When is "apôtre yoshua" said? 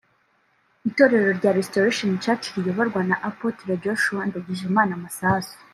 3.29-4.21